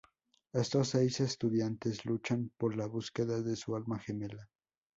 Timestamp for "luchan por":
2.07-2.75